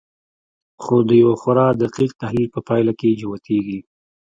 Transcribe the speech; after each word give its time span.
خو 0.83 0.95
د 1.09 1.09
یوه 1.21 1.35
خورا 1.41 1.67
دقیق 1.83 2.11
تحلیل 2.21 2.49
په 2.55 2.59
پایله 2.67 2.93
کې 2.99 3.17
جوتېږي 3.21 3.79